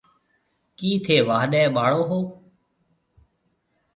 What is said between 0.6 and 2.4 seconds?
ڪِي ٿَي واهڏيَ ٻاݪيو هيَ؟